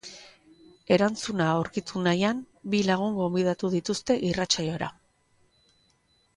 Erantzuna 0.95 1.49
aurkitu 1.57 2.01
nahian, 2.07 2.41
bi 2.75 2.81
lagun 2.89 3.15
gonbidatu 3.21 3.73
dituzte 3.77 4.19
irratsaiora. 4.33 4.93